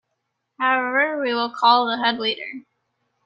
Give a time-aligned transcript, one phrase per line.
[0.59, 2.63] However, we will call the head waiter.